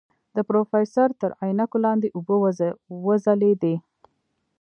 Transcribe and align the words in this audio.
د 0.35 0.37
پروفيسر 0.49 1.07
تر 1.21 1.29
عينکو 1.41 1.77
لاندې 1.85 2.07
اوبه 2.17 2.35
وځلېدې. 3.05 3.75